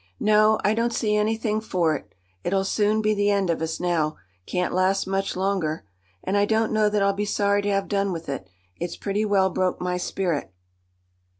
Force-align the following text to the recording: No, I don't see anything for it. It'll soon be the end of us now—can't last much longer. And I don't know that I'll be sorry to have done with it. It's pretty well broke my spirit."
No, 0.19 0.59
I 0.63 0.73
don't 0.73 0.91
see 0.95 1.15
anything 1.15 1.61
for 1.61 1.95
it. 1.95 2.15
It'll 2.43 2.63
soon 2.65 3.03
be 3.03 3.13
the 3.13 3.29
end 3.29 3.51
of 3.51 3.61
us 3.61 3.79
now—can't 3.79 4.73
last 4.73 5.05
much 5.05 5.35
longer. 5.35 5.85
And 6.23 6.35
I 6.35 6.45
don't 6.45 6.71
know 6.71 6.89
that 6.89 7.03
I'll 7.03 7.13
be 7.13 7.23
sorry 7.25 7.61
to 7.61 7.69
have 7.69 7.87
done 7.87 8.11
with 8.11 8.27
it. 8.27 8.49
It's 8.77 8.97
pretty 8.97 9.25
well 9.25 9.51
broke 9.51 9.79
my 9.79 9.97
spirit." 9.97 10.51